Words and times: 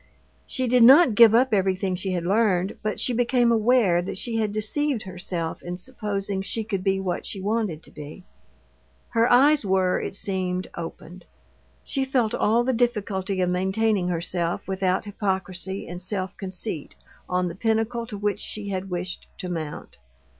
She 0.47 0.65
did 0.67 0.81
not 0.81 1.13
give 1.13 1.35
up 1.35 1.53
everything 1.53 1.93
she 1.93 2.13
had 2.13 2.23
learned, 2.25 2.75
but 2.81 2.99
she 2.99 3.13
became 3.13 3.51
aware 3.51 4.01
that 4.01 4.17
she 4.17 4.37
had 4.37 4.51
deceived 4.51 5.03
herself 5.03 5.61
in 5.61 5.77
supposing 5.77 6.41
she 6.41 6.63
could 6.63 6.83
be 6.83 6.99
what 6.99 7.23
she 7.23 7.39
wanted 7.39 7.83
to 7.83 7.91
be. 7.91 8.23
Her 9.09 9.31
eyes 9.31 9.63
were, 9.63 10.01
it 10.01 10.15
seemed, 10.15 10.69
opened; 10.75 11.25
she 11.83 12.03
felt 12.03 12.33
all 12.33 12.63
the 12.63 12.73
difficulty 12.73 13.41
of 13.41 13.51
maintaining 13.51 14.07
herself 14.07 14.67
without 14.67 15.05
hypocrisy 15.05 15.87
and 15.87 16.01
self 16.01 16.35
conceit 16.35 16.95
on 17.29 17.47
the 17.47 17.53
pinnacle 17.53 18.07
to 18.07 18.17
which 18.17 18.39
she 18.39 18.69
had 18.69 18.89
wished 18.89 19.27
to 19.37 19.49
mount. 19.49 19.97